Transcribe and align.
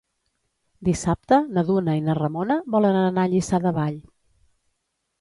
Dissabte 0.89 1.39
na 1.57 1.65
Duna 1.69 1.95
i 2.01 2.03
na 2.09 2.17
Ramona 2.21 2.59
volen 2.79 3.01
anar 3.05 3.29
a 3.29 3.35
Lliçà 3.37 3.63
de 3.67 3.79
Vall. 3.81 4.05